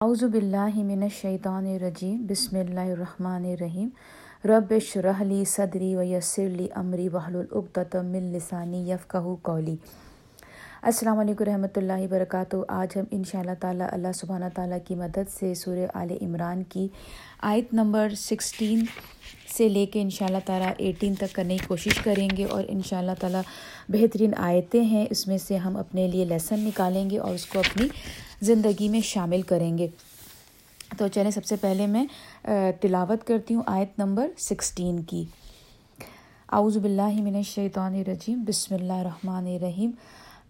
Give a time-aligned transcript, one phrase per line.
[0.00, 3.88] اعوذ باللہ من الشیطان الرجیم، بسم اللہ الرحمن الرحیم۔
[4.48, 9.74] رب اشرح لی صدری ویسر لی امری واحلل عقدۃ من لسانی یفقهوا قولی۔
[10.82, 14.94] السلام علیکم رحمۃ اللہ وبرکاتہ۔ آج ہم ان شاء اللہ تعالیٰ اللہ سبحانہ تعالیٰ کی
[14.94, 16.86] مدد سے سورہ آل عمران کی
[17.50, 18.84] آیت نمبر سکسٹین
[19.56, 22.64] سے لے کے ان شاء اللہ تعالیٰ ایٹین تک کرنے کی کوشش کریں گے اور
[22.68, 23.42] ان شاء اللہ تعالیٰ
[23.88, 27.58] بہترین آیتیں ہیں۔ اس میں سے ہم اپنے لیے لیسن نکالیں گے اور اس کو
[27.58, 27.88] اپنی
[28.40, 29.88] زندگی میں شامل کریں گے۔
[30.98, 32.04] تو چلیں سب سے پہلے میں
[32.80, 35.24] تلاوت کرتی ہوں آیت نمبر سکسٹین کی۔
[36.52, 39.90] اعوذ باللہ من الشیطان الرجیم، بسم اللہ الرحمن الرحیم۔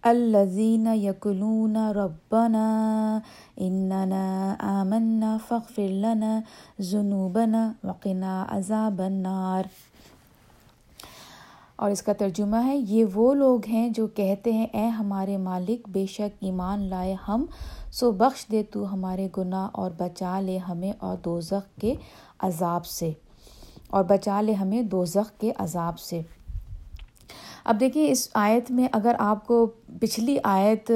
[0.02, 3.18] الذین یقلون ربنا
[3.56, 6.40] اننا آمنا فاغفر لنا
[6.80, 9.62] ذنوبنا وقنا عذاب النار۔
[11.78, 15.88] اور اس کا ترجمہ ہے، یہ وہ لوگ ہیں جو کہتے ہیں، اے ہمارے مالک،
[15.88, 17.44] بے شک ایمان لائے ہم،
[17.92, 21.94] سو بخش دے تو ہمارے گناہ اور بچا لے ہمیں اور دوزخ کے
[22.38, 23.12] عذاب سے۔
[23.90, 26.20] اور بچا لے ہمیں دوزخ کے عذاب سے۔
[27.64, 29.66] اب دیکھیں اس آیت میں اگر آپ کو
[30.00, 30.90] پچھلی آیت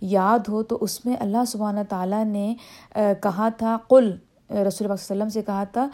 [0.00, 2.54] یاد ہو تو اس میں اللہ سبحانہ تعالیٰ نے
[2.94, 4.04] کہا تھا، قل،
[4.50, 5.88] رسول اللہ علیہ وسلم سے کہا تھا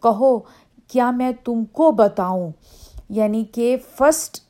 [0.00, 0.38] کہو،
[0.88, 2.50] کیا میں تم کو بتاؤں؟
[3.08, 4.40] یعنی کہ فسٹ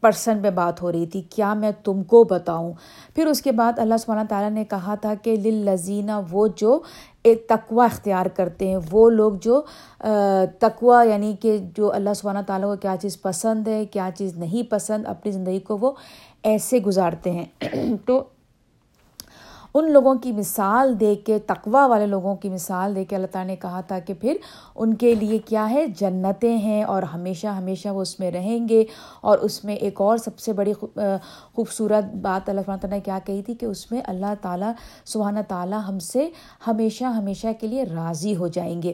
[0.00, 2.72] پرسن پہ بات ہو رہی تھی، کیا میں تم کو بتاؤں؟
[3.14, 6.80] پھر اس کے بعد اللہ سبحانہ تعالیٰ نے کہا تھا کہ للذینہ وہ جو
[7.22, 9.62] ایک تقوا اختیار کرتے ہیں، وہ لوگ جو
[10.58, 14.70] تقوا یعنی کہ جو اللہ سبحانہ تعالیٰ کو کیا چیز پسند ہے، کیا چیز نہیں
[14.70, 15.92] پسند، اپنی زندگی کو وہ
[16.42, 17.44] ایسے گزارتے ہیں۔
[18.06, 18.22] تو
[19.78, 23.50] ان لوگوں کی مثال دے کے تقوا والے لوگوں کی مثال دے کے اللہ تعالیٰ
[23.50, 24.36] نے کہا تھا کہ پھر
[24.74, 28.84] ان کے لیے کیا ہے؟ جنتیں ہیں اور ہمیشہ ہمیشہ وہ اس میں رہیں گے
[29.20, 30.72] اور اس میں ایک اور سب سے بڑی
[31.54, 34.72] خوبصورت بات اللہ تعالیٰ نے کیا کہی تھی کہ اس میں اللہ تعالیٰ
[35.04, 36.28] سبحانہ تعالیٰ ہم سے
[36.66, 38.92] ہمیشہ ہمیشہ کے لیے راضی ہو جائیں گے۔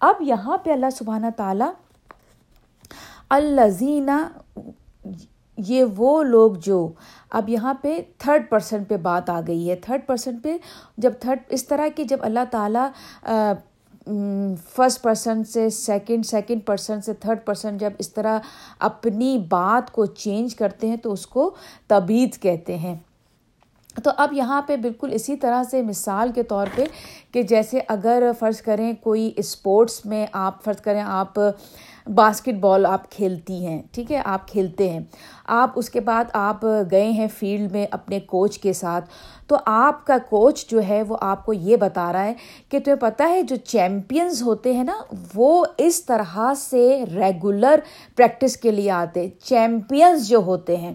[0.00, 1.70] اب یہاں پہ اللہ سبحانہ تعالیٰ
[3.30, 4.28] الزینہ
[5.66, 6.88] یہ وہ لوگ جو
[7.30, 10.56] اب یہاں پہ تھرڈ پرسن پہ بات آ گئی ہے۔ تھرڈ پرسن پہ
[10.96, 12.88] جب تھرڈ اس طرح کی جب اللہ تعالیٰ
[14.74, 18.38] فرسٹ پرسن سے سیکنڈ سیکنڈ پرسن سے تھرڈ پرسن جب اس طرح
[18.78, 21.54] اپنی بات کو چینج کرتے ہیں تو اس کو
[21.88, 22.96] تبید کہتے ہیں۔
[23.96, 26.84] تو اب یہاں پہ بالکل اسی طرح سے مثال کے طور پہ
[27.32, 31.38] کہ جیسے اگر فرض کریں کوئی اسپورٹس میں آپ فرض کریں آپ
[32.06, 35.00] باسکٹ بال آپ کھیلتی ہیں، ٹھیک ہے، آپ کھیلتے ہیں،
[35.46, 39.10] آپ اس کے بعد آپ گئے ہیں فیلڈ میں اپنے کوچ کے ساتھ،
[39.46, 42.34] تو آپ کا کوچ جو ہے وہ آپ کو یہ بتا رہا ہے
[42.68, 45.00] کہ تمہیں پتہ ہے جو چیمپئنز ہوتے ہیں نا،
[45.34, 47.80] وہ اس طرح سے ریگولر
[48.16, 50.94] پریکٹس کے لیے آتے، چیمپئنز جو ہوتے ہیں۔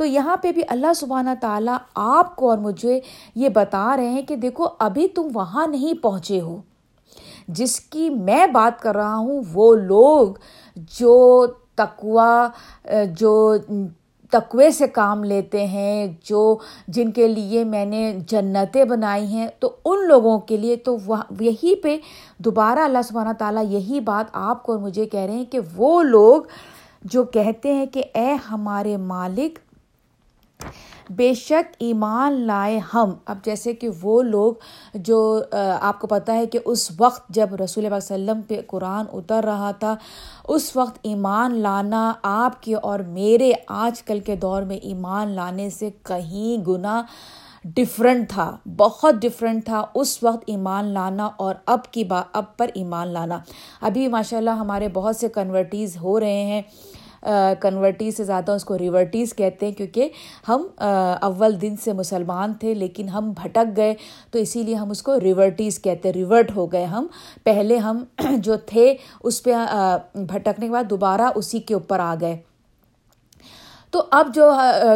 [0.00, 2.98] تو یہاں پہ بھی اللہ سبحانہ تعالیٰ آپ کو اور مجھے
[3.34, 6.60] یہ بتا رہے ہیں کہ دیکھو، ابھی تم وہاں نہیں پہنچے ہو۔
[7.48, 10.32] جس کی میں بات کر رہا ہوں، وہ لوگ
[10.98, 11.46] جو
[11.76, 12.48] تقوا
[13.18, 13.56] جو
[14.32, 19.74] تقوے سے کام لیتے ہیں، جو جن کے لیے میں نے جنتیں بنائی ہیں، تو
[19.84, 21.96] ان لوگوں کے لیے تو وہ یہی پہ
[22.38, 26.02] دوبارہ اللہ سبحانہ تعالیٰ یہی بات آپ کو اور مجھے کہہ رہے ہیں کہ وہ
[26.02, 26.42] لوگ
[27.04, 29.58] جو کہتے ہیں کہ اے ہمارے مالک
[31.10, 34.52] بے شک ایمان لائے ہم۔ اب جیسے کہ وہ لوگ
[34.94, 35.42] جو
[35.80, 39.44] آپ کو پتہ ہے کہ اس وقت جب رسول اللہ علیہ وسلم پہ قرآن اتر
[39.44, 39.94] رہا تھا،
[40.48, 45.68] اس وقت ایمان لانا آپ کے اور میرے آج کل کے دور میں ایمان لانے
[45.70, 47.02] سے کہیں گنا
[47.64, 52.70] ڈفرینٹ تھا، بہت ڈفرینٹ تھا۔ اس وقت ایمان لانا اور اب کی بات اب پر
[52.74, 53.38] ایمان لانا۔
[53.80, 56.62] ابھی ماشاء اللہ ہمارے بہت سے کنورٹیز ہو رہے ہیں۔
[57.60, 60.08] کنورٹیز سے زیادہ اس کو ریورٹیز کہتے ہیں، کیونکہ
[60.48, 60.66] ہم
[61.22, 63.94] اول دن سے مسلمان تھے، لیکن ہم بھٹک گئے،
[64.30, 67.06] تو اسی لیے ہم اس کو ریورٹیز کہتے ہیں ریورٹ ہو گئے ہم۔
[67.44, 68.04] پہلے ہم
[68.38, 68.94] جو تھے،
[69.24, 69.54] اس پہ
[70.14, 72.36] بھٹکنے کے بعد دوبارہ اسی کے اوپر آ گئے۔
[73.90, 74.50] تو اب جو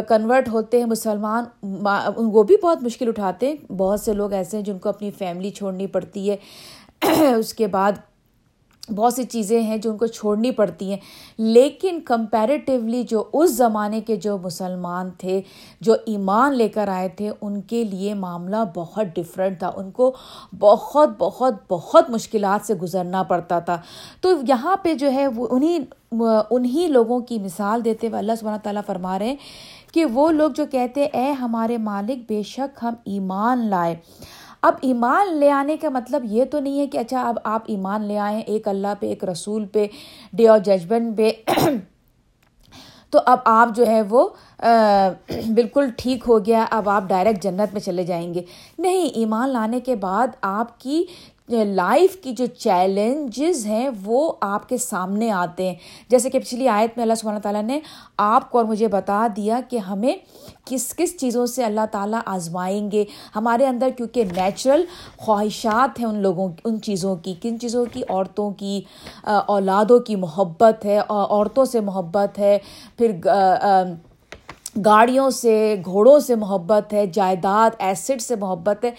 [0.09, 1.43] کنورٹ ہوتے ہیں مسلمان
[2.17, 5.49] وہ بھی بہت مشکل اٹھاتے ہیں۔ بہت سے لوگ ایسے ہیں جن کو اپنی فیملی
[5.49, 6.35] چھوڑنی پڑتی ہے۔
[7.37, 7.91] اس کے بعد
[8.95, 10.97] بہت سی چیزیں ہیں جو ان کو چھوڑنی پڑتی ہیں۔
[11.37, 15.41] لیکن کمپیریٹیولی جو اس زمانے کے جو مسلمان تھے،
[15.81, 20.15] جو ایمان لے کر آئے تھے، ان کے لیے معاملہ بہت ڈفرینٹ تھا۔ ان کو
[20.59, 23.81] بہت بہت بہت مشکلات سے گزرنا پڑتا تھا۔
[24.21, 25.79] تو یہاں پہ جو ہے، وہ انہیں
[26.51, 29.35] انہیں لوگوں کی مثال دیتے ہوئے اللہ سبحانہ تعالیٰ فرما رہے ہیں
[29.93, 33.95] کہ وہ لوگ جو کہتے اے ہمارے مالک، بے شک ہم ایمان لائے۔
[34.65, 38.05] اب ایمان لے آنے کا مطلب یہ تو نہیں ہے کہ اچھا اب آپ ایمان
[38.05, 39.87] لے آئیں ایک اللہ پہ، ایک رسول پہ
[40.33, 41.31] ڈے آف ججمنٹ پہ۔
[43.09, 44.27] تو اب آپ جو ہے وہ
[45.55, 48.41] بالکل ٹھیک ہو گیا۔ اب آپ ڈائریکٹ جنت میں چلے جائیں گے۔
[48.79, 51.03] نہیں، ایمان لانے کے بعد آپ کی
[51.49, 55.75] لائف کی جو چیلنجز ہیں وہ آپ کے سامنے آتے ہیں۔
[56.09, 57.79] جیسے کہ پچھلی آیت میں اللہ سبحانہ تعالیٰ نے
[58.17, 60.15] آپ کو اور مجھے بتا دیا کہ ہمیں
[60.65, 63.03] کس کس چیزوں سے اللہ تعالیٰ آزمائیں گے۔
[63.35, 64.83] ہمارے اندر کیونکہ نیچرل
[65.17, 68.81] خواہشات ہیں ان لوگوں ان چیزوں کی۔ کن چیزوں کی؟ عورتوں کی
[69.23, 72.57] اولادوں کی محبت ہے عورتوں سے محبت ہے،
[72.97, 73.11] پھر
[74.85, 78.91] گاڑیوں سے، گھوڑوں سے محبت ہے، جائیداد ایسڈ سے محبت ہے۔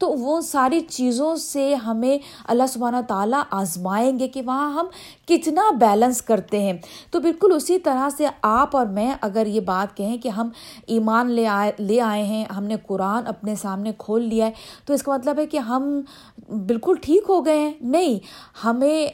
[0.00, 4.86] تو وہ ساری چیزوں سے ہمیں اللہ سبحانہ تعالیٰ آزمائیں گے کہ وہاں ہم
[5.26, 6.72] کتنا بیلنس کرتے ہیں۔
[7.10, 10.48] تو بالکل اسی طرح سے آپ اور میں اگر یہ بات کہیں کہ ہم
[10.86, 14.50] ایمان لے آئے لے آئے ہیں، ہم نے قرآن اپنے سامنے کھول لیا ہے،
[14.84, 16.00] تو اس کا مطلب ہے کہ ہم
[16.48, 18.18] بالکل ٹھیک ہو گئے ہیں۔ نہیں،
[18.64, 19.06] ہمیں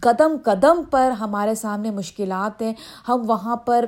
[0.00, 2.72] قدم قدم پر ہمارے سامنے مشکلات ہیں،
[3.08, 3.84] ہم وہاں پر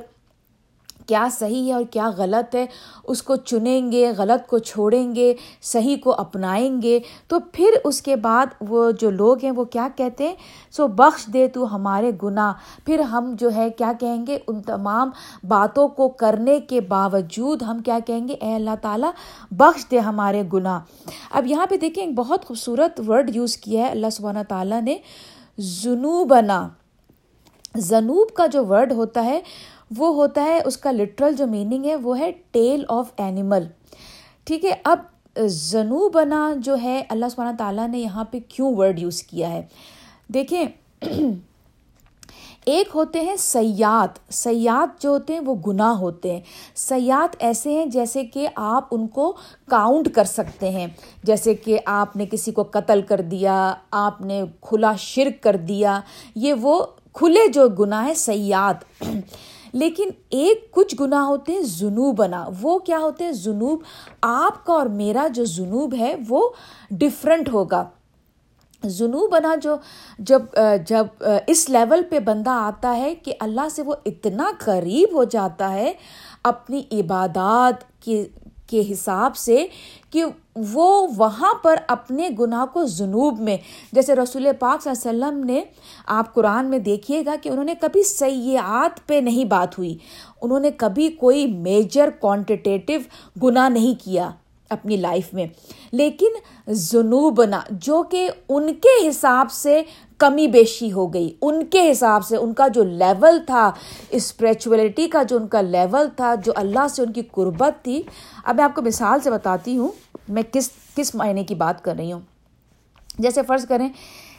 [1.07, 2.65] کیا صحیح ہے اور کیا غلط ہے،
[3.03, 8.01] اس کو چنیں گے، غلط کو چھوڑیں گے، صحیح کو اپنائیں گے۔ تو پھر اس
[8.01, 10.35] کے بعد وہ جو لوگ ہیں، وہ کیا کہتے ہیں؟
[10.71, 12.53] سو بخش دے تو ہمارے گناہ۔
[12.85, 15.09] پھر ہم جو ہے، کیا کہیں گے؟ ان تمام
[15.47, 19.11] باتوں کو کرنے کے باوجود ہم کیا کہیں گے؟ اے اللہ تعالیٰ،
[19.51, 20.79] بخش دے ہمارے گناہ۔
[21.31, 24.97] اب یہاں پہ دیکھیں، ایک بہت خوبصورت ورڈ یوز کیا ہے۔ اللہ سبحانہ تعالیٰ نے
[25.57, 26.67] جنوبنا
[27.75, 29.41] جنوب کا جو ورڈ ہوتا ہے
[29.91, 33.67] وہ ہوتا ہے، اس کا لٹرل جو میننگ ہے، وہ ہے ٹیل آف اینیمل
[34.47, 34.99] ٹھیک ہے، اب
[35.49, 39.61] زنو بنا جو ہے، اللہ سبحانہ تعالیٰ نے یہاں پہ کیوں ورڈ یوز کیا ہے؟
[40.29, 40.65] دیکھیں،
[42.65, 46.41] ایک ہوتے ہیں سیاحت سیاحت جو ہوتے ہیں، وہ گناہ ہوتے ہیں.
[46.75, 49.31] سیاحت ایسے ہیں جیسے کہ آپ ان کو
[49.67, 50.87] کاؤنٹ کر سکتے ہیں.
[51.23, 55.99] جیسے کہ آپ نے کسی کو قتل کر دیا، آپ نے کھلا شرک کر دیا،
[56.35, 56.79] یہ وہ
[57.13, 59.03] کھلے جو گناہ ہیں سیاحت
[59.73, 63.83] لیکن ایک کچھ گناہ ہوتے ہیں جنوب بنا۔ وہ کیا ہوتے ہیں؟ جنوب
[64.21, 66.49] آپ کا اور میرا جو جنوب ہے، وہ
[66.91, 67.83] ڈفرینٹ ہوگا۔
[68.83, 69.75] جنوب بنا جو،
[70.19, 70.41] جب
[70.87, 75.71] جب، اس لیول پہ بندہ آتا ہے کہ اللہ سے وہ اتنا قریب ہو جاتا
[75.73, 75.93] ہے،
[76.43, 78.23] اپنی عبادات کی
[78.67, 79.67] کے حساب سے
[80.09, 80.25] کہ
[80.55, 83.57] وہ وہاں پر اپنے گناہ کو جنوب میں،
[83.91, 85.63] جیسے رسول پاک صلی اللہ علیہ وسلم نے
[86.05, 89.97] آپ قرآن میں دیکھیے گا کہ انہوں نے کبھی سیاحت پہ نہیں بات ہوئی۔
[90.41, 92.99] انہوں نے کبھی کوئی میجر کوانٹیٹیو
[93.43, 94.29] گناہ نہیں کیا۔
[94.73, 95.45] اپنی لائف میں۔
[95.91, 96.27] لیکن
[96.73, 99.83] جنوبنا جو کہ ان کے حساب سے
[100.17, 103.71] کمی بیشی ہو گئی، ان کے حساب سے ان کا جو لیول تھا
[104.09, 108.01] اسپریچولیٹی کا جو ان کا لیول تھا، جو اللہ سے ان کی قربت تھی۔
[108.43, 109.87] اب میں آپ کو مثال سے بتاتی ہوں،
[110.29, 112.19] میں کس کس معنی کی بات کر رہی ہوں۔
[113.19, 113.89] جیسے فرض کریں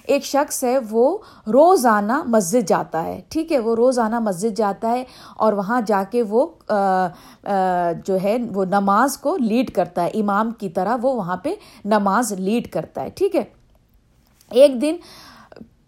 [0.04, 1.16] ایک شخص ہے، وہ
[1.46, 5.04] روزانہ مسجد جاتا ہے۔ ٹھیک ہے، وہ روزانہ مسجد جاتا ہے
[5.36, 6.46] اور وہاں جا کے وہ
[8.06, 11.54] جو ہے، وہ نماز کو لیڈ کرتا ہے۔ امام کی طرح وہ وہاں پہ
[11.84, 13.44] نماز لیڈ کرتا ہے۔ ٹھیک ہے۔
[14.50, 14.96] ایک دن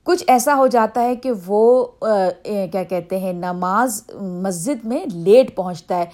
[0.06, 1.84] کچھ ایسا ہو جاتا ہے کہ وہ
[2.72, 4.02] کیا کہتے ہیں، نماز
[4.44, 6.04] مسجد میں لیٹ پہنچتا ہے۔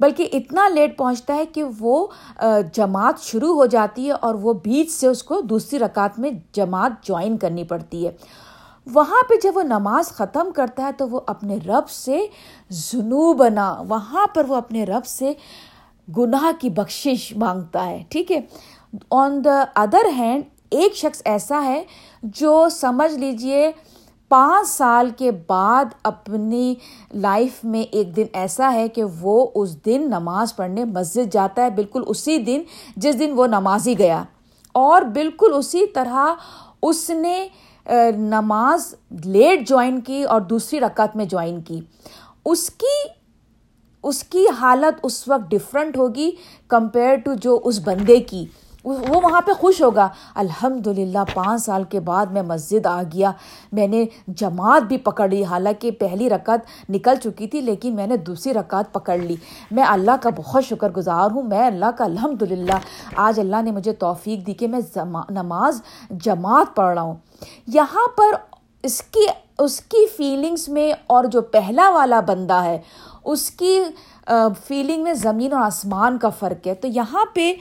[0.00, 2.06] بلکہ اتنا لیٹ پہنچتا ہے کہ وہ
[2.74, 7.06] جماعت شروع ہو جاتی ہے اور وہ بیچ سے اس کو دوسری رکعت میں جماعت
[7.06, 8.10] جوائن کرنی پڑتی ہے۔
[8.86, 12.20] وہاں پہ جب وہ نماز ختم کرتا ہے تو وہ اپنے رب سے
[12.70, 15.32] جنو بنا وہاں پر وہ اپنے رب سے
[16.08, 18.40] گناہ کی بخشش مانگتا ہے، ٹھیک ہے؟
[19.10, 21.82] آن دا ادر ہینڈ ایک شخص ایسا ہے
[22.22, 23.70] جو، سمجھ لیجیے
[24.28, 26.74] پانچ سال کے بعد اپنی
[27.14, 31.70] لائف میں ایک دن ایسا ہے کہ وہ اس دن نماز پڑھنے مسجد جاتا ہے،
[31.70, 32.62] بالکل اسی دن
[32.96, 34.22] جس دن وہ نمازی گیا۔
[34.74, 36.34] اور بالکل اسی طرح
[36.82, 37.48] اس نے
[38.16, 38.94] نماز
[39.24, 41.80] لیٹ جوائن کی اور دوسری رکعت میں جوائن کی۔
[42.44, 42.96] اس کی
[44.02, 46.30] اس کی حالت اس وقت ڈفرینٹ ہوگی
[46.68, 48.44] کمپیئر ٹو جو اس بندے کی۔
[48.96, 53.30] وہ وہاں پہ خوش ہوگا۔ الحمد للہ پانچ سال کے بعد میں مسجد آ گیا۔
[53.72, 58.16] میں نے جماعت بھی پکڑ لی، حالانکہ پہلی رکعت نکل چکی تھی، لیکن میں نے
[58.16, 59.36] دوسری رکعت پکڑ لی۔
[59.70, 62.78] میں اللہ کا بہت شکر گزار ہوں۔ میں اللہ کا الحمد للہ
[63.16, 64.80] آج اللہ نے مجھے توفیق دی کہ میں
[65.30, 67.14] نماز جماعت پڑھ رہا ہوں۔
[67.66, 68.34] یہاں پر
[68.82, 69.26] اس کی
[69.58, 72.78] اس کی فیلنگس میں اور جو پہلا والا بندہ ہے،
[73.24, 73.82] اس کی
[74.66, 77.52] فیلنگ میں زمین اور آسمان کا فرق ہے۔ تو یہاں پہ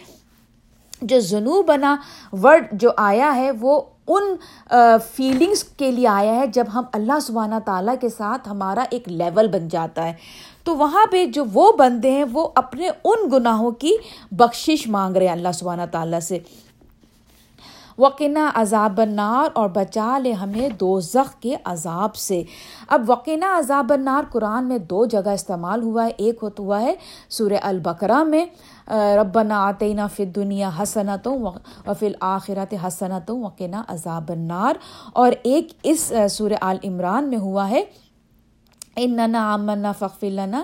[1.02, 1.96] جو جنوب بنا
[2.44, 4.24] ورڈ جو آیا ہے، وہ ان
[5.16, 9.48] فیلنگس کے لیے آیا ہے جب ہم اللہ سبحانہ تعالیٰ کے ساتھ ہمارا ایک لیول
[9.48, 10.14] بن جاتا ہے۔
[10.64, 13.92] تو وہاں پہ جو وہ بندے ہیں، وہ اپنے ان گناہوں کی
[14.32, 16.40] بخشش مانگ رہے ہیں اللہ سبحانہ تعالیٰ سے۔
[17.98, 21.00] وقنا عذاب النار اور بچا لے ہمیں دو
[21.40, 22.44] کے عذاب سے۔
[22.88, 26.94] اب وقنا عذاب النار قرآن میں دو جگہ استعمال ہوا ہے، ایک ہوتا ہوا ہے
[27.30, 28.46] سورہ البقرہ میں
[29.18, 31.38] ربنا آتینا فی دنیا حسنتوں
[31.88, 34.74] و فی الآخرت حسنتوں وقنا عذاب النار۔
[35.14, 37.84] اور ایک اس سورہ آل عمران میں ہوا ہے۔
[38.96, 40.64] اننا آمنا فخف لنا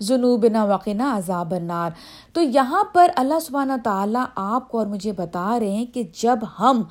[0.00, 1.90] جنوب نا وقنا عذاب النار۔
[2.32, 6.38] تو یہاں پر اللہ سبحانہ تعالیٰ آپ کو اور مجھے بتا رہے ہیں کہ جب
[6.58, 6.82] ہم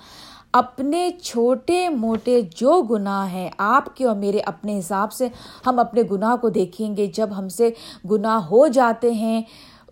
[0.52, 5.28] اپنے چھوٹے موٹے جو گناہ ہیں آپ کے اور میرے اپنے حساب سے
[5.66, 7.70] ہم اپنے گناہ کو دیکھیں گے، جب ہم سے
[8.12, 9.42] گناہ ہو جاتے ہیں،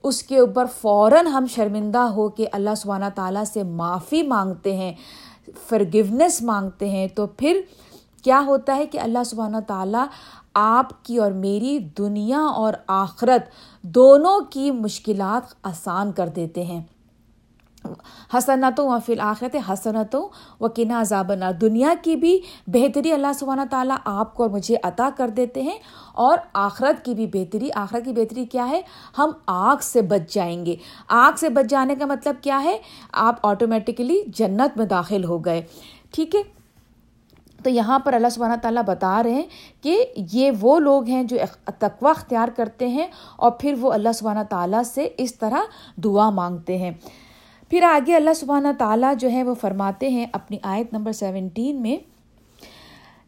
[0.04, 4.94] اس کے اوپر فوراً ہم شرمندہ ہو کے اللہ سبحانہ تعالیٰ سے معافی مانگتے ہیں
[5.68, 7.62] فرگونیس مانگتے ہیں، تو پھر
[8.24, 10.06] کیا ہوتا ہے کہ اللہ سبحانہ تعالیٰ
[10.54, 13.42] آپ کی اور میری دنیا اور آخرت
[13.82, 16.82] دونوں کی مشکلات آسان کر دیتے ہیں۔
[18.38, 20.30] حسنتوں و فی الآخرت، حسنتوں
[20.64, 25.10] و کنا زابنا دنیا کی بھی بہتری اللہ سبحانہ تعالیٰ آپ کو اور مجھے عطا
[25.18, 25.78] کر دیتے ہیں
[26.14, 28.82] اور آخرت کی بھی بہتری۔ آخرت کی بہتری کیا ہے؟
[29.18, 30.76] ہم آگ سے بچ جائیں گے۔
[31.08, 32.78] آگ سے بچ جانے کا مطلب کیا ہے؟
[33.12, 35.62] آپ آٹومیٹکلی جنت میں داخل ہو گئے۔
[36.12, 36.61] ٹھیک ہے؟
[37.64, 39.48] تو یہاں پر اللہ سبحانہ تعالیٰ بتا رہے ہیں
[39.82, 44.44] کہ یہ وہ لوگ ہیں جو تقوی اختیار کرتے ہیں اور پھر وہ اللہ سبحانہ
[44.50, 45.60] تعالیٰ سے اس طرح
[46.04, 46.92] دعا مانگتے ہیں۔
[47.70, 51.98] پھر آگے اللہ سبحانہ تعالیٰ جو ہے وہ فرماتے ہیں اپنی آیت نمبر سیونٹین میں،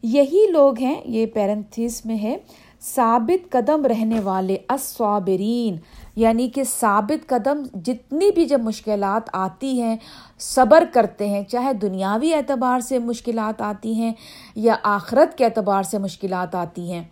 [0.02, 2.36] یہی لوگ ہیں، یہ پیرنتھیس میں ہے
[2.84, 5.76] ثابت قدم رہنے والے اسوابرین
[6.16, 9.96] یعنی کہ ثابت قدم جتنی بھی جب مشکلات آتی ہیں،
[10.38, 14.12] صبر کرتے ہیں، چاہے دنیاوی اعتبار سے مشکلات آتی ہیں
[14.54, 17.02] یا آخرت کے اعتبار سے مشکلات آتی ہیں،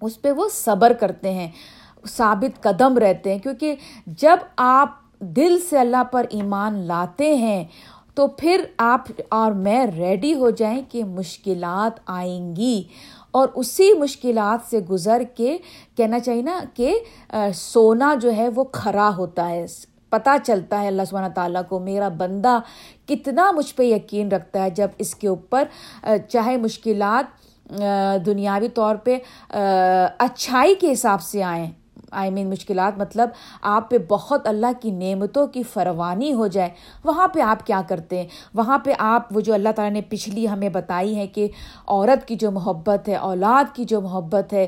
[0.00, 1.48] اس پہ وہ صبر کرتے ہیں،
[2.06, 3.74] ثابت قدم رہتے ہیں۔ کیونکہ
[4.06, 7.64] جب آپ دل سے اللہ پر ایمان لاتے ہیں،
[8.14, 12.82] تو پھر آپ اور میں ریڈی ہو جائیں کہ مشکلات آئیں گی۔
[13.30, 15.56] اور اسی مشکلات سے گزر کے
[15.96, 16.98] کہنا چاہیے نا کہ
[17.54, 19.64] سونا جو ہے وہ کھرا ہوتا ہے۔
[20.08, 22.58] پتہ چلتا ہے اللہ سبحانہ تعالیٰ کو، میرا بندہ
[23.06, 25.64] کتنا مجھ پہ یقین رکھتا ہے جب اس کے اوپر
[26.28, 27.76] چاہے مشکلات
[28.26, 29.18] دنیاوی طور پہ
[30.18, 31.70] اچھائی کے حساب سے آئیں۔
[32.10, 33.28] آئی مین مشکلات مطلب
[33.62, 36.68] آپ پہ بہت اللہ کی نعمتوں کی فروانی ہو جائے۔
[37.04, 40.48] وہاں پہ آپ کیا کرتے ہیں؟ وہاں پہ آپ، وہ جو اللہ تعالیٰ نے پچھلی
[40.48, 41.48] ہمیں بتائی ہے کہ
[41.86, 44.66] عورت کی جو محبت ہے، اولاد کی جو محبت ہے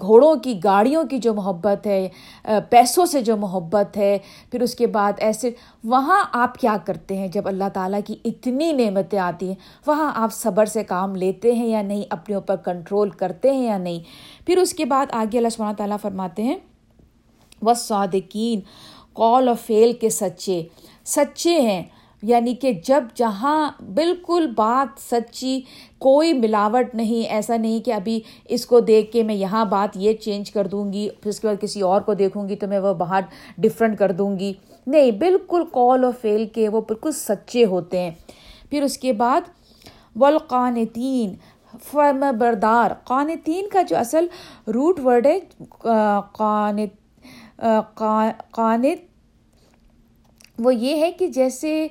[0.00, 2.08] گھوڑوں کی، گاڑیوں کی جو محبت ہے
[2.70, 4.18] پیسوں سے جو محبت ہے،
[4.50, 5.50] پھر اس کے بعد ایسے
[5.84, 9.54] وہاں آپ کیا کرتے ہیں جب اللہ تعالیٰ کی اتنی نعمتیں آتی ہیں؟
[9.86, 13.78] وہاں آپ صبر سے کام لیتے ہیں یا نہیں؟ اپنے اوپر کنٹرول کرتے ہیں یا
[13.78, 14.00] نہیں؟
[14.46, 16.56] پھر اس کے بعد آگے اللہ سبحانہ تعالیٰ فرماتے ہیں
[17.62, 18.60] وہ صادقین
[19.12, 20.62] قول و فیل کے سچے
[21.04, 21.82] سچے ہیں۔
[22.22, 25.60] یعنی کہ جب جہاں بالکل بات سچی
[25.98, 30.12] کوئی ملاوٹ نہیں، ایسا نہیں کہ ابھی اس کو دیکھ کے میں یہاں بات یہ
[30.12, 32.78] چینج کر دوں گی، پھر اس کے بعد کسی اور کو دیکھوں گی تو میں
[32.78, 33.20] وہ باہر
[33.58, 34.52] ڈفرینٹ کر دوں گی۔
[34.86, 38.10] نہیں، بالکل کال اور فیل کے وہ بالکل سچے ہوتے ہیں۔
[38.70, 39.40] پھر اس کے بعد
[40.16, 41.34] والقانتین،
[41.90, 44.26] فرم بردار۔ قانتین کا جو اصل
[44.74, 45.38] روٹ ورڈ ہے،
[46.32, 46.98] قانت
[48.50, 49.09] قانت
[50.60, 51.86] وہ یہ ہے کہ جیسے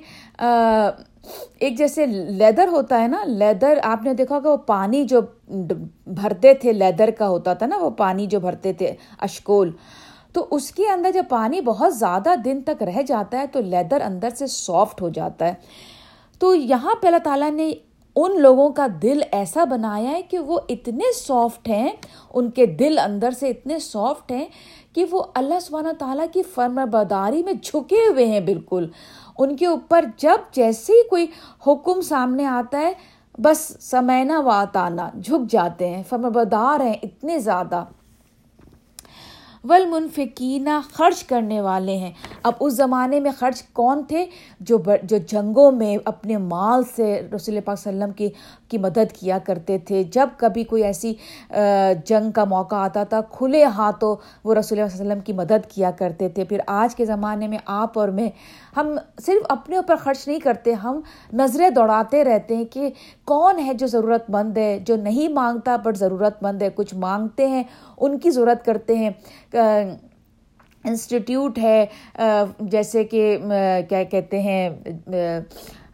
[1.58, 5.20] ایک جیسے لیدر ہوتا ہے نا، لیدر، آپ نے دیکھا کہ وہ پانی جو
[6.06, 9.72] بھرتے تھے، لیدر کا ہوتا تھا نا، وہ پانی جو بھرتے تھے، اشکول۔
[10.32, 14.00] تو اس کے اندر جب پانی بہت زیادہ دن تک رہ جاتا ہے، تو لیدر
[14.00, 15.54] اندر سے سافٹ ہو جاتا ہے۔
[16.38, 17.72] تو یہاں پہ اللہ تعالیٰ نے
[18.16, 21.90] ان لوگوں کا دل ایسا بنایا ہے کہ وہ اتنے سافٹ ہیں،
[22.34, 24.46] ان کے دل اندر سے اتنے سافٹ ہیں
[24.92, 28.88] کہ وہ اللہ سبحانہ تعالیٰ کی فرم بداری میں جھکے ہوئے ہیں بالکل۔
[29.38, 31.26] ان کے اوپر جب جیسے ہی کوئی
[31.66, 32.92] حکم سامنے آتا ہے،
[33.38, 37.84] بس سمینا و آتانا جھک جاتے ہیں، فرم بدار ہیں اتنے زیادہ۔
[39.68, 42.12] ولمنفقینہ خرچ کرنے والے ہیں۔
[42.42, 44.26] اب اس زمانے میں خرچ کون تھے؟
[44.60, 48.28] جو جو جنگوں میں اپنے مال سے رسول پاک وسلم کی
[48.70, 51.12] کی مدد کیا کرتے تھے۔ جب کبھی کوئی ایسی
[52.06, 55.90] جنگ کا موقع آتا تھا، کھلے ہاتھوں وہ رسول اللہ علیہ وسلم کی مدد کیا
[55.90, 58.28] کرتے تھے۔ پھر آج کے زمانے میں آپ اور میں،
[58.76, 58.94] ہم
[59.26, 61.00] صرف اپنے اوپر خرچ نہیں کرتے، ہم
[61.32, 62.90] نظریں دوڑاتے رہتے ہیں کہ
[63.24, 67.46] کون ہے جو ضرورت مند ہے، جو نہیں مانگتا بٹ ضرورت مند ہے۔ کچھ مانگتے
[67.48, 67.62] ہیں،
[67.98, 69.10] ان کی ضرورت کرتے ہیں۔
[70.84, 71.84] انسٹیٹیوٹ ہے
[72.60, 73.36] جیسے کہ
[73.88, 74.68] کیا کہتے ہیں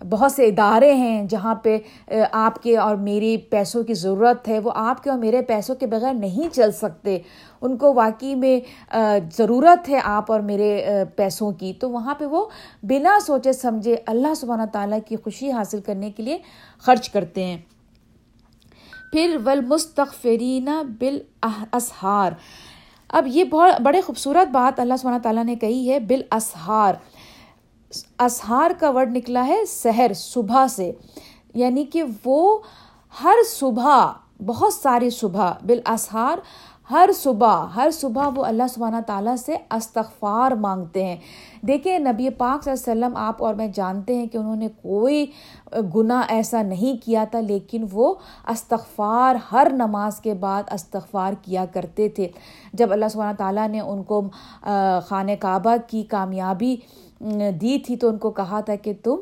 [0.05, 1.79] بہت سے ادارے ہیں جہاں پہ
[2.33, 5.87] آپ کے اور میری پیسوں کی ضرورت ہے، وہ آپ کے اور میرے پیسوں کے
[5.87, 7.19] بغیر نہیں چل سکتے۔
[7.61, 8.61] ان کو واقعی میں
[9.37, 10.85] ضرورت ہے آپ اور میرے
[11.17, 12.45] پیسوں کی۔ تو وہاں پہ وہ
[12.83, 16.39] بنا سوچے، سمجھے اللہ سبحانہ تعالیٰ کی خوشی حاصل کرنے کے لیے
[16.79, 17.59] خرچ کرتے ہیں۔
[19.13, 20.69] پھر ولمستغفرین
[21.01, 21.19] بال
[21.73, 22.33] اسہار
[23.09, 26.23] اب یہ بہت بڑے خوبصورت بات اللہ سبحانہ تعالیٰ نے کہی ہے بال
[28.19, 30.93] اسہار کا ورڈ نکلا ہے سحر، صبح سے۔
[31.55, 32.59] یعنی کہ وہ
[33.25, 34.13] ہر صبح،
[34.47, 36.39] بہت ساری صبح بالاسحار
[36.91, 41.17] ہر صبح ہر صبح وہ اللہ سبحانہ تعالیٰ سے استغفار مانگتے ہیں۔
[41.63, 44.69] دیکھیں، نبی پاک صلی اللہ علیہ وسلم، آپ اور میں جانتے ہیں کہ انہوں نے
[44.83, 45.27] کوئی
[45.95, 48.15] گناہ ایسا نہیں کیا تھا، لیکن وہ
[48.49, 52.29] استغفار، ہر نماز کے بعد استغفار کیا کرتے تھے۔
[52.73, 54.23] جب اللہ سبحانہ تعالیٰ نے ان کو
[55.09, 56.77] خانہ کعبہ کی کامیابی
[57.21, 59.17] دی تھی تو ان کو کہا تھا کہ تم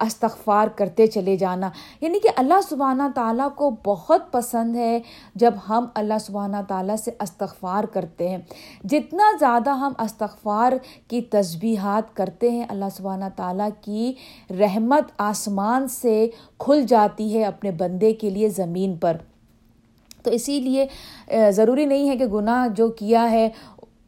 [0.00, 5.00] استغفار کرتے چلے جانا۔ یعنی کہ اللہ سبحانہ تعالیٰ کو بہت پسند ہے
[5.34, 8.38] جب ہم اللہ سبحانہ تعالیٰ سے استغفار کرتے ہیں۔
[8.84, 10.72] جتنا زیادہ ہم استغفار
[11.08, 14.12] کی تسبیحات کرتے ہیں، اللہ سبحانہ تعالیٰ کی
[14.50, 16.28] رحمت آسمان سے
[16.58, 19.16] کھل جاتی ہے اپنے بندے کے لیے زمین پر۔
[20.22, 20.86] تو اسی لیے
[21.50, 23.48] ضروری نہیں ہے کہ گناہ جو کیا ہے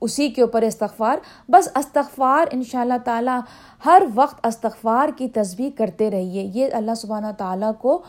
[0.00, 1.16] اسی کے اوپر استغفار۔
[1.48, 3.40] بس استغفار ان شاء اللہ تعالیٰ
[3.86, 8.02] ہر وقت استغفار کی تصویر کرتے رہیے۔ یہ اللہ سبحانہ تعالیٰ کو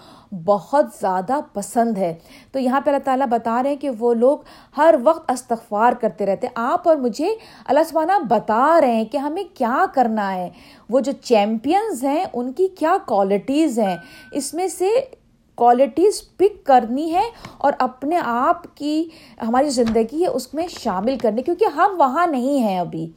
[0.46, 2.16] بہت زیادہ پسند ہے۔
[2.52, 4.38] تو یہاں پہ اللہ تعالیٰ بتا رہے ہیں کہ وہ لوگ
[4.78, 9.44] ہر وقت استغفار کرتے رہتے۔ آپ اور مجھے اللہ سبحانہ بتا رہے ہیں کہ ہمیں
[9.54, 10.50] کیا کرنا ہے۔
[10.90, 13.98] وہ جو چیمپئنز ہیں، ان کی کیا کوالٹیز ہیں؟
[14.32, 14.90] اس میں سے
[15.60, 17.24] کوالٹیز پک کرنی ہے
[17.58, 19.10] اور اپنے آپ کی
[19.48, 23.08] ہماری زندگی ہے اس میں شامل کرنی، کیونکہ ہم وہاں نہیں ہیں ابھی۔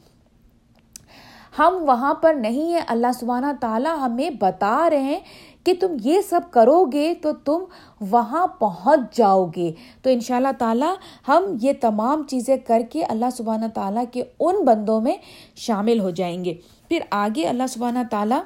[1.59, 5.19] ہم وہاں پر نہیں ہیں، اللہ سبحانہ تعالیٰ ہمیں بتا رہے ہیں
[5.63, 7.63] کہ تم یہ سب کرو گے تو تم
[8.11, 9.71] وہاں پہنچ جاؤ گے
[10.01, 10.93] تو ان شاء اللہ تعالیٰ
[11.27, 15.15] ہم یہ تمام چیزیں کر کے اللہ سبحانہ تعالیٰ کے ان بندوں میں
[15.55, 16.53] شامل ہو جائیں گے۔
[16.87, 18.39] پھر آگے اللہ سبحانہ تعالیٰ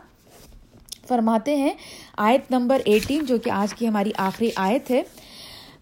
[1.08, 1.74] فرماتے ہیں،
[2.18, 5.04] آیت نمبر ایٹین جو کہ آج کی ہماری آخری آیت ہے۔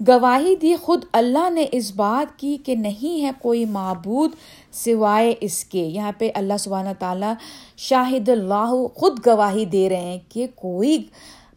[0.07, 4.31] گواہی دی خود اللہ نے اس بات کی کہ نہیں ہے کوئی معبود
[4.71, 7.33] سوائے اس کے۔ یہاں پہ اللہ سبحانہ تعالیٰ
[7.77, 11.03] شاہد اللہ خود گواہی دے رہے ہیں کہ کوئی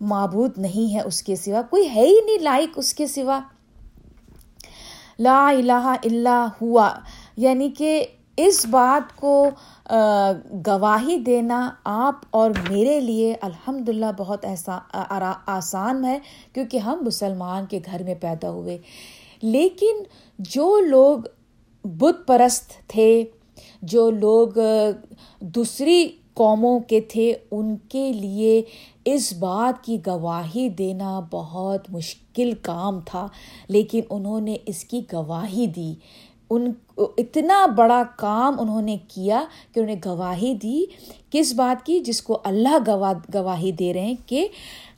[0.01, 3.41] معبود نہیں ہے اس کے سوا، کوئی ہے ہی نہیں لائق اس کے سوا۔
[5.19, 6.91] لا الہ الا ہوا
[7.37, 8.05] یعنی کہ
[8.37, 9.51] اس بات کو
[10.67, 14.79] گواہی دینا آپ اور میرے لیے الحمد للہ بہت ایسا
[15.47, 16.19] آسان ہے
[16.53, 18.79] کیونکہ ہم مسلمان کے گھر میں پیدا ہوئے۔
[19.43, 19.97] لیکن
[20.39, 21.19] جو لوگ
[21.85, 23.25] بت پرست تھے،
[23.83, 24.49] جو لوگ
[25.41, 28.63] دوسری قوموں کے تھے، ان کے لیے
[29.05, 33.29] اس بات کی گواہی دینا بہت مشکل کام تھا،
[33.69, 35.95] لیکن انہوں نے اس کی گواہی دی۔
[36.51, 36.73] ان
[37.19, 40.85] اتنا بڑا کام انہوں نے کیا کہ انہیں گواہی دی،
[41.31, 44.49] کس بات کی؟ جس کو اللہ گواہ، گواہی دے رہے ہیں کہ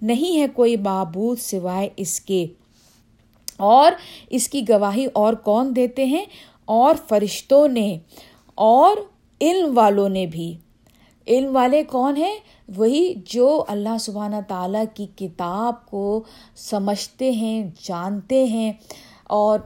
[0.03, 2.47] نہیں ہے کوئی معبود سوائے اس کے۔
[3.57, 3.93] اور
[4.31, 6.25] اس کی گواہی اور کون دیتے ہیں؟
[6.65, 7.99] اور فرشتوں نے،
[8.55, 8.97] اور
[9.41, 10.57] علم والوں نے بھی۔
[11.27, 12.37] علم والے کون ہیں؟
[12.77, 16.23] وہی جو اللہ سبحانہ تعالیٰ کی کتاب کو
[16.57, 18.73] سمجھتے ہیں، جانتے ہیں۔
[19.25, 19.59] اور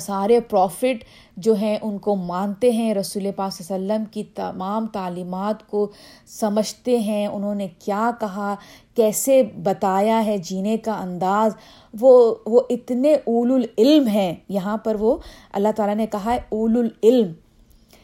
[0.00, 1.04] سارے پروفٹ
[1.36, 5.66] جو ہیں ان کو مانتے ہیں رسول پاک صلی اللہ علیہ وسلم کی تمام تعلیمات
[5.66, 5.86] کو
[6.28, 8.54] سمجھتے ہیں انہوں نے کیا کہا
[8.94, 11.52] کیسے بتایا ہے جینے کا انداز
[11.94, 15.16] وہ وہ اتنے اول العلم ہیں یہاں پر وہ
[15.52, 17.32] اللہ تعالیٰ نے کہا ہے اول العلم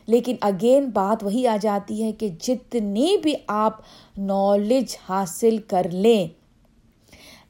[0.09, 3.81] لیکن اگین بات وہی آ جاتی ہے کہ جتنی بھی آپ
[4.19, 6.27] نالج حاصل کر لیں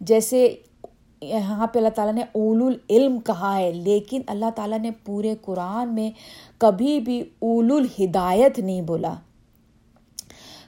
[0.00, 0.48] جیسے
[1.22, 5.94] یہاں پہ اللہ تعالیٰ نے اول العلم کہا ہے، لیکن اللہ تعالیٰ نے پورے قرآن
[5.94, 6.10] میں
[6.58, 9.14] کبھی بھی اول الہدایت نہیں بولا۔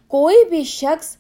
[0.08, 1.16] کوئی بھی شخص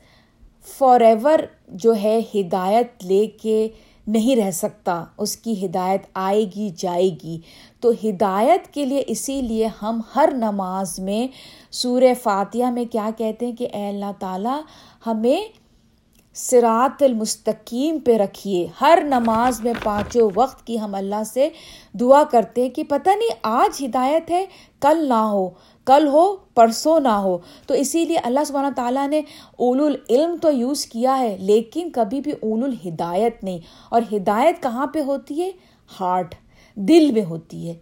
[0.68, 3.68] فار ایور جو ہے ہدایت لے کے
[4.06, 7.38] نہیں رہ سکتا، اس کی ہدایت آئے گی، جائے گی۔
[7.80, 11.26] تو ہدایت کے لیے اسی لیے ہم ہر نماز میں
[11.72, 14.60] سور فاتحہ میں کیا کہتے ہیں کہ اے اللہ تعالیٰ،
[15.06, 15.61] ہمیں
[16.34, 21.48] سرات المستقیم پہ رکھیے۔ ہر نماز میں پانچوں وقت کی ہم اللہ سے
[22.00, 24.46] دعا کرتے ہیں کہ پتہ نہیں آج ہدایت ہے،
[24.80, 25.50] کل نہ ہو۔
[25.84, 29.18] کل ہو، پرسوں نہ ہو۔ تو اسی لیے اللہ سبحانہ تعالیٰ نے
[29.58, 34.86] اول العلم تو یوز کیا ہے، لیکن کبھی بھی اول الہدایت نہیں۔ اور ہدایت کہاں
[34.86, 35.50] پہ ہوتی ہے؟
[36.00, 36.34] ہارٹ،
[36.74, 37.74] دل میں ہوتی ہے۔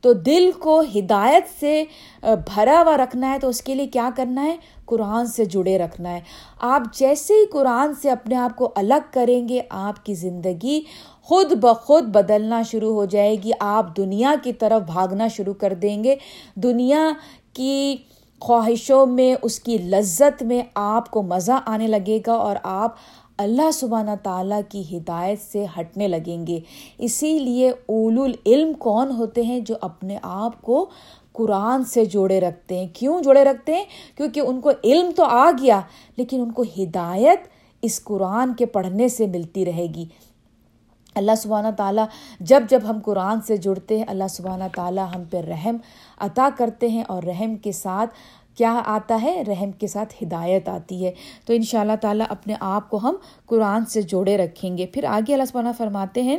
[0.00, 1.84] تو دل کو ہدایت سے
[2.22, 6.10] بھرا ہوا رکھنا ہے، تو اس کے لیے کیا کرنا ہے؟ قرآن سے جڑے رکھنا
[6.10, 6.20] ہے۔
[6.60, 10.80] آپ جیسے ہی قرآن سے اپنے آپ کو الگ کریں گے، آپ کی زندگی
[11.22, 16.04] خود بخود بدلنا شروع ہو جائے گی۔ آپ دنیا کی طرف بھاگنا شروع کر دیں
[16.04, 16.16] گے۔
[16.54, 17.10] دنیا
[17.52, 17.96] کی
[18.40, 22.94] خواہشوں میں، اس کی لذت میں آپ کو مزہ آنے لگے گا اور آپ
[23.38, 26.60] اللہ سبحانہ تعالیٰ کی ہدایت سے ہٹنے لگیں گے۔
[26.98, 30.86] اسی لیے اول العلم کون ہوتے ہیں جو اپنے آپ کو
[31.32, 33.84] قرآن سے جوڑے رکھتے ہیں؟ کیوں جوڑے رکھتے ہیں؟
[34.16, 35.80] کیونکہ ان کو علم تو آ گیا،
[36.16, 37.40] لیکن ان کو ہدایت
[37.82, 40.04] اس قرآن کے پڑھنے سے ملتی رہے گی۔
[41.14, 42.06] اللہ سبحانہ تعالیٰ
[42.40, 45.76] جب جب ہم قرآن سے جڑتے ہیں، اللہ سبحانہ تعالیٰ ہم پہ رحم
[46.18, 48.10] عطا کرتے ہیں اور رحم کے ساتھ
[48.58, 51.12] کیا آتا ہے؟ رحم کے ساتھ ہدایت آتی ہے۔
[51.46, 53.16] تو ان شاء اللہ تعالیٰ اپنے آپ کو ہم
[53.46, 56.38] قرآن سے جوڑے رکھیں گے۔ پھر آگے اللہ سبحانہ فرماتے ہیں،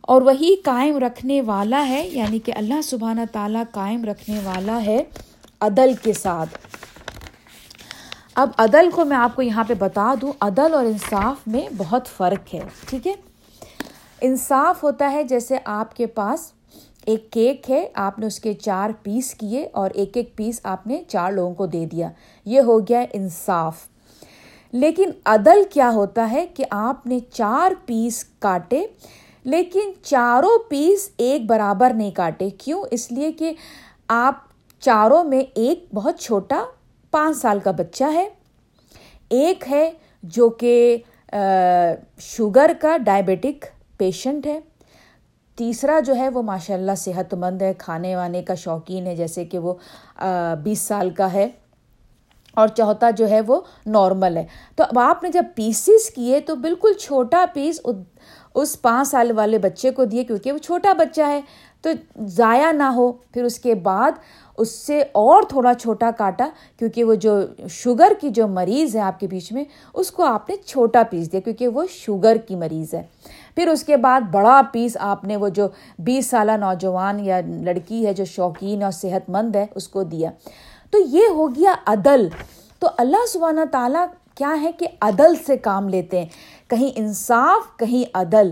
[0.00, 5.02] اور وہی قائم رکھنے والا ہے یعنی کہ اللہ سبحانہ تعالیٰ قائم رکھنے والا ہے
[5.60, 6.58] عدل کے ساتھ۔
[8.34, 12.08] اب عدل کو میں آپ کو یہاں پہ بتا دوں۔ عدل اور انصاف میں بہت
[12.08, 13.14] فرق ہے، ٹھیک ہے؟
[14.20, 16.52] انصاف ہوتا ہے جیسے آپ کے پاس
[17.06, 20.86] ایک کیک ہے، آپ نے اس کے چار پیس کیے اور ایک ایک پیس آپ
[20.86, 22.08] نے چار لوگوں کو دے دیا۔
[22.44, 23.76] یہ ہو گیا انصاف۔
[24.72, 28.86] لیکن عدل کیا ہوتا ہے کہ آپ نے چار پیس کاٹے،
[29.44, 33.52] لیکن چاروں پیس ایک برابر نہیں کاٹے۔ کیوں؟ اس لیے کہ
[34.08, 34.34] آپ
[34.80, 36.64] چاروں میں ایک بہت چھوٹا
[37.10, 38.28] پانچ سال کا بچہ ہے۔
[39.28, 39.90] ایک ہے
[40.22, 40.96] جو کہ
[42.18, 43.66] شوگر کا ڈائبٹک
[43.98, 44.60] پیشنٹ ہے۔
[45.56, 49.44] تیسرا جو ہے وہ ماشاء اللہ صحت مند ہے، کھانے وانے کا شوقین ہے، جیسے
[49.44, 49.74] کہ وہ
[50.62, 51.48] بیس سال کا ہے۔
[52.54, 56.56] اور چوتھا جو ہے وہ نارمل ہے۔ تو اب آپ نے جب پیسز کیے تو
[56.56, 57.80] بالکل چھوٹا پیس
[58.54, 61.40] اس پانچ سال والے بچے کو دیے کیونکہ وہ چھوٹا بچہ ہے۔
[61.82, 64.10] تو ضائع نہ ہو، پھر اس کے بعد
[64.58, 69.20] اس سے اور تھوڑا چھوٹا کاٹا کیونکہ وہ جو شوگر کی جو مریض ہے آپ
[69.20, 72.94] کے بیچ میں، اس کو آپ نے چھوٹا پیس دیا کیونکہ وہ شوگر کی مریض
[72.94, 73.02] ہے۔
[73.54, 78.06] پھر اس کے بعد بڑا پیس آپ نے وہ جو بیس سالہ نوجوان یا لڑکی
[78.06, 80.30] ہے جو شوقین اور صحت مند ہے، اس کو دیا۔
[80.90, 82.28] تو یہ ہو گیا عدل۔
[82.78, 86.28] تو اللہ سبحانہ تعالیٰ کیا ہے کہ عدل سے کام لیتے ہیں۔
[86.68, 88.50] کہیں انصاف، کہیں عدل۔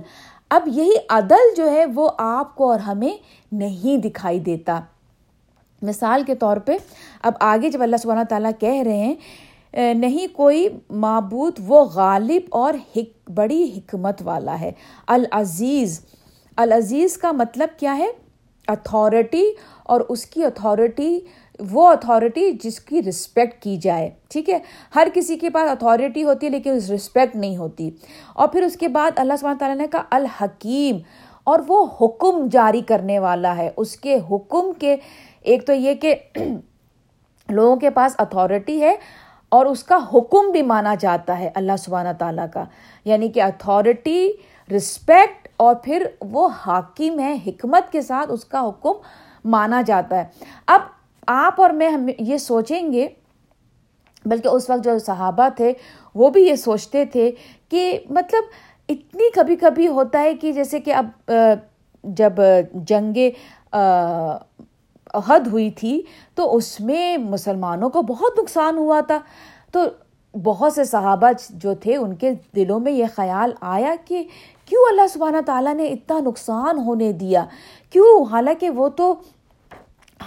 [0.50, 3.16] اب یہی عدل جو ہے وہ آپ کو اور ہمیں
[3.52, 4.80] نہیں دکھائی دیتا۔
[5.82, 6.76] مثال کے طور پہ،
[7.22, 9.14] اب آگے جب اللہ سبحانہ تعالیٰ کہہ رہے ہیں
[9.72, 12.74] نہیں کوئی معبود، وہ غالب اور
[13.34, 14.72] بڑی حکمت والا ہے۔
[15.06, 16.00] العزیز
[16.56, 18.06] العزیز کا مطلب کیا ہے؟
[18.68, 19.44] اتھارٹی
[19.82, 21.20] اور اس کی اتھارٹی
[21.70, 24.58] وہ اتھارٹی جس کی رسپیکٹ کی جائے۔ ٹھیک ہے؟
[24.94, 27.90] ہر کسی کے پاس اتھارٹی ہوتی ہے، لیکن رسپیکٹ نہیں ہوتی۔
[28.32, 30.98] اور پھر اس کے بعد اللہ سبحانہ تعالیٰ نے کہا، الحکیم،
[31.44, 34.96] اور وہ حکم جاری کرنے والا ہے۔ اس کے حکم کے،
[35.40, 36.14] ایک تو یہ کہ
[37.48, 38.96] لوگوں کے پاس اتھارٹی ہے۔
[39.50, 42.64] اور اس کا حکم بھی مانا جاتا ہے اللہ سبحانہ تعالیٰ کا۔
[43.04, 44.28] یعنی کہ اتھارٹی
[44.76, 48.92] رسپیکٹ اور پھر وہ حاکم ہے حکمت کے ساتھ اس کا حکم
[49.44, 50.24] مانا جاتا ہے۔
[50.66, 50.80] اب
[51.26, 53.08] آپ اور میں ہم یہ سوچیں گے،
[54.24, 55.72] بلکہ اس وقت جو صحابہ تھے
[56.14, 57.30] وہ بھی یہ سوچتے تھے
[57.68, 58.44] کہ مطلب
[58.88, 61.32] اتنی کبھی کبھی ہوتا ہے کہ جیسے کہ اب
[62.04, 62.32] جب
[62.74, 63.18] جنگ
[65.14, 66.02] حد ہوئی تھی
[66.34, 69.18] تو اس میں مسلمانوں کو بہت نقصان ہوا تھا۔
[69.72, 69.84] تو
[70.42, 74.24] بہت سے صحابہ جو تھے، ان کے دلوں میں یہ خیال آیا کہ
[74.66, 77.44] کیوں اللہ سبحانہ تعالیٰ نے اتنا نقصان ہونے دیا؟
[77.90, 79.14] کیوں؟ حالانکہ وہ تو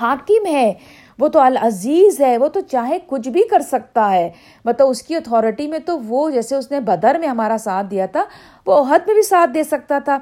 [0.01, 0.73] حاکم ہے،
[1.19, 4.29] وہ تو العزیز ہے، وہ تو چاہے کچھ بھی کر سکتا ہے۔
[4.65, 8.05] مطلب اس کی اتھارٹی میں تو وہ، جیسے اس نے بدر میں ہمارا ساتھ دیا
[8.05, 8.23] تھا،
[8.65, 10.19] وہ عہد میں بھی ساتھ دے سکتا تھا۔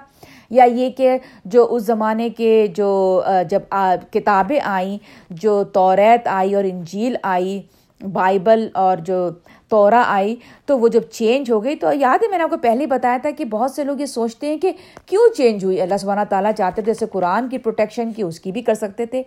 [0.52, 3.76] یا یہ کہ جو اس زمانے کے جو جب
[4.12, 4.98] کتابیں آئیں،
[5.30, 7.62] جو توریت آئی اور انجیل آئی،
[8.02, 9.30] بائبل اور جو
[9.70, 10.36] تورا آئی،
[10.66, 13.18] تو وہ جب چینج ہو گئی، تو یاد ہے میں نے آپ کو پہلے بتایا
[13.22, 14.72] تھا کہ بہت سے لوگ یہ سوچتے ہیں کہ
[15.06, 18.52] کیوں چینج ہوئی؟ اللہ سبحانہ تعالیٰ چاہتے تھے جیسے قرآن کی پروٹیکشن کی، اس کی
[18.52, 19.24] بھی کر سکتے تھے۔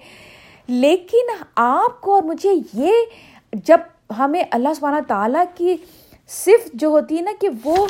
[0.68, 2.92] لیکن آپ کو اور مجھے یہ
[3.52, 3.78] جب
[4.18, 5.76] ہمیں اللہ سبحانہ تعالیٰ کی
[6.28, 7.87] صرف جو ہوتی ہے نا کہ وہ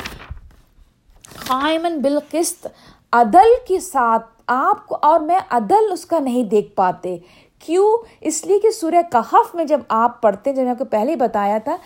[1.47, 2.67] قائمن بالقسط
[3.15, 7.17] عدل کے ساتھ آپ کو اور میں عدل اس کا نہیں دیکھ پاتے۔
[7.65, 10.85] کیوں؟ اس لیے کہ سورہ کہف میں جب آپ پڑھتے ہیں جب میں آپ کو
[10.85, 11.77] پہلے ہی بتایا تھا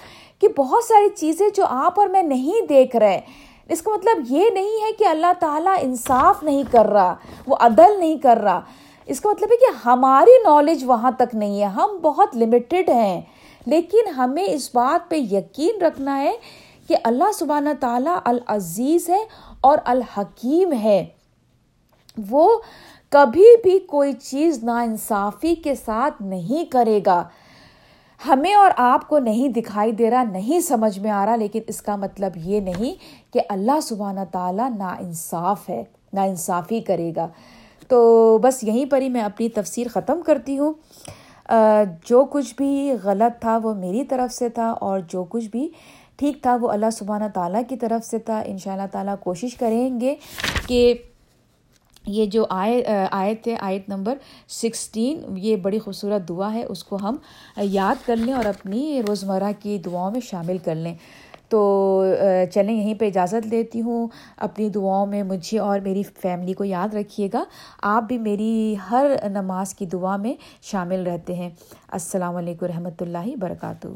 [0.41, 3.21] کہ بہت ساری چیزیں جو آپ اور میں نہیں دیکھ رہے،
[3.69, 7.15] اس کا مطلب یہ نہیں ہے کہ اللہ تعالیٰ انصاف نہیں کر رہا،
[7.47, 8.61] وہ عدل نہیں کر رہا۔
[9.05, 13.21] اس کا مطلب ہے کہ ہماری نالج وہاں تک نہیں ہے، ہم بہت لمیٹڈ ہیں۔
[13.65, 16.37] لیکن ہمیں اس بات پہ یقین رکھنا ہے
[16.87, 19.25] کہ اللہ سبحانہ تعالیٰ العزیز ہے
[19.61, 21.05] اور الحکیم ہے۔
[22.29, 22.59] وہ
[23.09, 27.23] کبھی بھی کوئی چیز نا انصافی کے ساتھ نہیں کرے گا۔
[28.27, 31.81] ہمیں اور آپ کو نہیں دکھائی دے رہا، نہیں سمجھ میں آ رہا، لیکن اس
[31.81, 32.95] کا مطلب یہ نہیں
[33.33, 37.27] کہ اللہ سبحانہ تعالیٰ نا انصاف ہے نا انصافی کرے گا۔
[37.87, 40.73] تو بس یہیں پر ہی میں اپنی تفسیر ختم کرتی ہوں۔
[42.05, 45.69] جو کچھ بھی غلط تھا وہ میری طرف سے تھا اور جو کچھ بھی
[46.15, 49.55] ٹھیک تھا وہ اللہ سبحانہ تعالیٰ کی طرف سے تھا۔ ان شاء اللہ تعالیٰ کوشش
[49.55, 50.15] کریں گے
[50.67, 50.93] کہ
[52.07, 54.17] یہ جو آئے آیت ہے، آیت نمبر
[54.49, 57.15] سکسٹین، یہ بڑی خوبصورت دعا ہے، اس کو ہم
[57.57, 60.95] یاد کر لیں اور اپنی روزمرہ کی دعاؤں میں شامل کر لیں۔
[61.49, 62.13] تو
[62.53, 64.07] چلیں، یہیں پہ اجازت لیتی ہوں۔
[64.37, 67.43] اپنی دعاؤں میں مجھے اور میری فیملی کو یاد رکھیے گا۔
[67.81, 71.49] آپ بھی میری ہر نماز کی دعا میں شامل رہتے ہیں۔
[71.87, 73.87] السلام علیکم رحمۃ اللہ وبرکاتہ۔